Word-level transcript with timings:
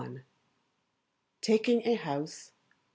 291. 0.03 0.25
Taking 1.41 1.87
a 1.87 1.93
House. 1.93 2.53